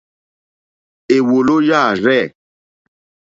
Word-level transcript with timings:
Èwòló 1.15 1.55
yâ 1.67 1.81
rzɛ̂. 1.97 2.21